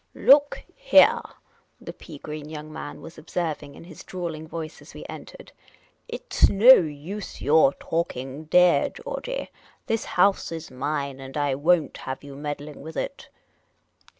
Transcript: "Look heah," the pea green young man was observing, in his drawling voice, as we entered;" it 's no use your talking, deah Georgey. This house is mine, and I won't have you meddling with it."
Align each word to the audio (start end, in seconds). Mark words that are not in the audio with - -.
"Look 0.31 0.63
heah," 0.75 1.21
the 1.79 1.93
pea 1.93 2.17
green 2.17 2.49
young 2.49 2.73
man 2.73 3.01
was 3.01 3.19
observing, 3.19 3.75
in 3.75 3.83
his 3.83 4.03
drawling 4.03 4.47
voice, 4.47 4.81
as 4.81 4.95
we 4.95 5.05
entered;" 5.07 5.51
it 6.07 6.33
's 6.33 6.49
no 6.49 6.73
use 6.73 7.39
your 7.39 7.73
talking, 7.73 8.45
deah 8.45 8.89
Georgey. 8.89 9.51
This 9.85 10.05
house 10.17 10.51
is 10.51 10.71
mine, 10.71 11.19
and 11.19 11.37
I 11.37 11.53
won't 11.53 11.97
have 11.97 12.23
you 12.23 12.35
meddling 12.35 12.81
with 12.81 12.97
it." 12.97 13.29